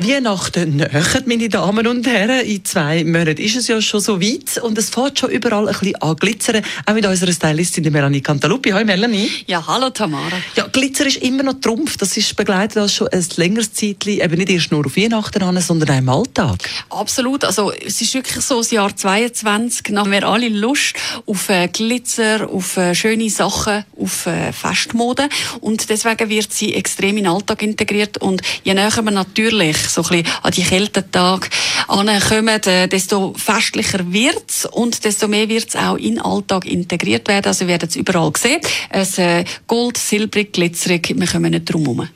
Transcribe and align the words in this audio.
Weihnachten 0.00 0.76
nähert, 0.76 1.26
meine 1.26 1.48
Damen 1.48 1.84
und 1.88 2.06
Herren. 2.06 2.46
In 2.46 2.64
zwei 2.64 3.02
Monaten 3.02 3.42
ist 3.42 3.56
es 3.56 3.66
ja 3.66 3.82
schon 3.82 3.98
so 3.98 4.20
weit 4.20 4.56
und 4.62 4.78
es 4.78 4.90
fährt 4.90 5.18
schon 5.18 5.30
überall 5.30 5.66
ein 5.66 5.74
bisschen 5.74 6.00
an 6.00 6.14
glitzern. 6.14 6.62
Auch 6.86 6.94
mit 6.94 7.04
unserer 7.04 7.32
Stylistin 7.32 7.82
der 7.82 7.90
Melanie 7.90 8.20
Cantaluppi. 8.20 8.70
Hallo 8.70 8.86
Melanie. 8.86 9.28
Ja, 9.48 9.66
hallo 9.66 9.90
Tamara. 9.90 10.36
Ja, 10.54 10.68
Glitzer 10.68 11.06
ist 11.06 11.16
immer 11.16 11.42
noch 11.42 11.54
Trumpf. 11.54 11.96
Das 11.96 12.16
ist 12.16 12.36
begleitet 12.36 12.76
als 12.76 12.94
schon 12.94 13.08
ein 13.08 13.26
längeres 13.38 13.72
Zeitchen, 13.72 14.20
eben 14.20 14.38
nicht 14.38 14.50
erst 14.50 14.70
nur 14.70 14.86
auf 14.86 14.96
Weihnachten 14.96 15.42
an, 15.42 15.60
sondern 15.60 15.90
auch 15.90 15.98
im 15.98 16.08
Alltag. 16.08 16.70
Absolut. 16.90 17.44
Also, 17.44 17.72
es 17.72 18.00
ist 18.00 18.14
wirklich 18.14 18.44
so, 18.44 18.58
das 18.58 18.70
Jahr 18.70 18.94
22, 18.94 19.96
haben 19.96 20.12
wir 20.12 20.22
alle 20.22 20.48
Lust 20.48 20.94
auf 21.26 21.48
äh, 21.48 21.66
Glitzer, 21.66 22.48
auf 22.48 22.76
äh, 22.76 22.94
schöne 22.94 23.30
Sachen, 23.30 23.84
auf 24.00 24.26
äh, 24.26 24.52
Festmode. 24.52 25.28
Und 25.60 25.90
deswegen 25.90 26.28
wird 26.28 26.52
sie 26.52 26.74
extrem 26.74 27.16
in 27.16 27.24
den 27.24 27.32
Alltag 27.32 27.62
integriert. 27.62 28.18
Und 28.18 28.42
je 28.62 28.74
näher 28.74 29.02
man 29.02 29.14
natürlich 29.14 29.87
so 29.88 30.02
ein 30.02 30.22
bisschen 30.22 30.26
an 30.42 30.52
die 30.52 30.62
Kältetage 30.62 31.48
ankommen, 31.88 32.62
äh, 32.64 32.88
desto 32.88 33.34
festlicher 33.36 34.12
wird's 34.12 34.66
und 34.66 35.04
desto 35.04 35.28
mehr 35.28 35.48
wird's 35.48 35.76
auch 35.76 35.96
in 35.96 36.16
den 36.16 36.22
Alltag 36.22 36.66
integriert 36.66 37.28
werden. 37.28 37.46
Also, 37.46 37.60
wir 37.60 37.68
werden 37.68 37.88
es 37.88 37.96
überall 37.96 38.32
sehen. 38.36 38.60
Es 38.90 39.18
äh, 39.18 39.44
Gold, 39.66 39.98
silbrig, 39.98 40.52
glitzerig, 40.52 41.14
wir 41.16 41.26
kommen 41.26 41.50
nicht 41.50 41.72
drum 41.72 41.82
herum. 41.82 42.08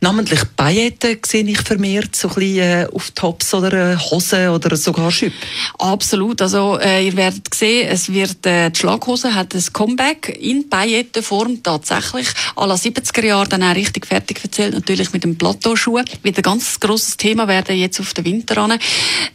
Namentlich 0.00 0.40
Pailletten 0.54 1.18
sehe 1.26 1.44
ich 1.44 1.60
vermehrt 1.60 2.14
so 2.14 2.28
ein 2.28 2.34
bisschen 2.34 2.58
äh, 2.58 2.86
auf 2.92 3.10
Tops 3.10 3.52
oder 3.52 3.94
äh, 3.94 3.96
Hosen 3.96 4.48
oder 4.50 4.76
sogar 4.76 5.10
Schüpp. 5.10 5.32
Absolut. 5.76 6.40
Also, 6.40 6.78
äh, 6.78 7.04
ihr 7.04 7.16
werdet 7.16 7.52
sehen, 7.52 7.88
es 7.88 8.12
wird, 8.12 8.46
äh, 8.46 8.70
die 8.70 8.78
Schlaghose 8.78 9.34
hat 9.34 9.56
ein 9.56 9.64
Comeback 9.72 10.38
in 10.40 10.70
Paillettenform 10.70 11.64
tatsächlich. 11.64 12.28
Alle 12.54 12.74
70er 12.74 13.24
Jahre 13.24 13.48
dann 13.48 13.64
auch 13.64 13.74
richtig 13.74 14.06
fertig 14.06 14.40
erzählt. 14.44 14.74
Natürlich 14.74 15.12
mit 15.12 15.24
dem 15.24 15.36
Plateauschuh. 15.36 16.00
Wird 16.22 16.36
ein 16.36 16.42
ganz 16.42 16.78
grosses 16.78 17.16
Thema 17.16 17.48
werden 17.48 17.76
jetzt 17.76 17.98
auf 17.98 18.14
den 18.14 18.24
Winter 18.24 18.58
an. 18.58 18.78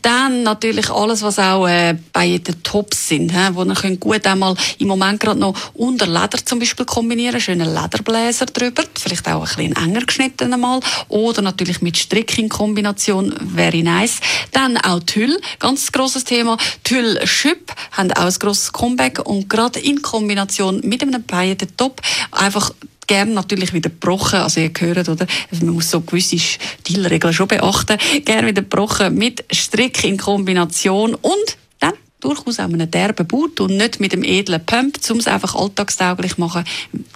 Dann 0.01 0.43
natürlich 0.43 0.89
alles, 0.89 1.23
was 1.23 1.39
auch, 1.39 1.67
äh, 1.67 1.95
Pailletten-Tops 2.13 3.09
sind, 3.09 3.33
hä, 3.33 3.49
wo 3.51 3.66
ihr 3.66 3.73
könnt 3.73 3.99
gut 3.99 4.25
einmal 4.25 4.55
im 4.79 4.88
Moment 4.88 5.19
gerade 5.19 5.39
noch 5.41 5.55
unter 5.73 6.07
Leder 6.07 6.38
zum 6.45 6.59
Beispiel 6.59 6.85
kombinieren. 6.85 7.41
Schönen 7.41 7.73
Lederbläser 7.73 8.45
drüber. 8.45 8.83
Vielleicht 8.97 9.27
auch 9.27 9.41
ein 9.41 9.55
bisschen 9.55 9.75
enger 9.75 10.05
geschnitten 10.05 10.52
einmal. 10.53 10.79
Oder 11.09 11.41
natürlich 11.41 11.81
mit 11.81 11.97
Strick 11.97 12.37
in 12.37 12.49
Kombination. 12.49 13.33
Very 13.55 13.83
nice. 13.83 14.19
Dann 14.51 14.77
auch 14.77 14.99
Tüll. 15.01 15.39
Ganz 15.59 15.91
grosses 15.91 16.23
Thema. 16.23 16.57
Tüll 16.83 17.19
Schüpp 17.25 17.73
haben 17.91 18.11
auch 18.13 18.25
ein 18.25 18.33
grosses 18.33 18.71
Comeback 18.71 19.19
und 19.19 19.49
gerade 19.49 19.79
in 19.79 20.01
Kombination 20.01 20.81
mit 20.83 21.01
einem 21.01 21.23
Pailletten 21.23 21.75
Top 21.77 22.01
einfach 22.31 22.71
gern 23.07 23.33
natürlich 23.33 23.73
wieder 23.73 23.89
gebrochen, 23.89 24.39
also 24.39 24.59
ihr 24.59 24.69
gehört, 24.69 25.09
oder? 25.09 25.27
Man 25.51 25.69
muss 25.69 25.91
so 25.91 26.01
gewisse 26.01 26.39
Stilregeln 26.39 27.33
schon 27.33 27.47
beachten. 27.47 27.97
Gern 28.25 28.45
wieder 28.45 28.61
gebrochen 28.61 29.15
mit 29.15 29.43
Strick 29.51 30.03
in 30.03 30.17
Kombination 30.17 31.15
und 31.15 31.57
dann 31.79 31.93
durchaus 32.19 32.59
auch 32.59 32.65
einen 32.65 32.89
derben 32.89 33.27
Boot 33.27 33.59
und 33.59 33.77
nicht 33.77 33.99
mit 33.99 34.13
dem 34.13 34.23
edlen 34.23 34.65
Pump, 34.65 34.97
um 35.09 35.17
es 35.17 35.27
einfach 35.27 35.55
alltagstauglich 35.55 36.35
zu 36.35 36.41
machen. 36.41 36.63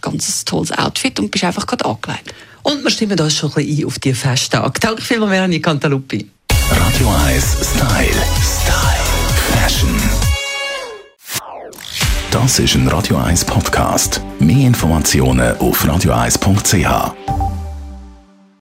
Ganz 0.01 0.45
tolles 0.45 0.71
Outfit 0.71 1.19
und 1.19 1.31
bist 1.31 1.43
einfach 1.43 1.65
gerade 1.65 1.85
angelegt. 1.85 2.33
Und 2.63 2.83
wir 2.83 2.89
stimmen 2.89 3.19
uns 3.19 3.35
schon 3.35 3.51
ein 3.51 3.65
bisschen 3.65 3.85
ein 3.85 3.85
auf 3.85 3.99
die 3.99 4.13
Festtage. 4.13 4.79
Danke 4.79 5.01
vielmals, 5.01 5.31
Melanie 5.31 5.59
Cantaluppi. 5.59 6.29
Radio 6.69 7.09
1 7.27 7.57
Style. 7.61 8.23
Style. 8.41 9.07
Fashion. 9.53 9.89
Das 12.31 12.59
ist 12.59 12.75
ein 12.75 12.87
Radio 12.89 13.17
1 13.17 13.45
Podcast. 13.45 14.21
Mehr 14.39 14.67
Informationen 14.67 15.57
auf 15.57 15.83
radio1.ch. 15.85 17.36